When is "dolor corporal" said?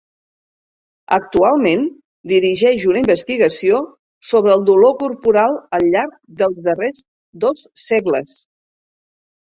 4.73-5.63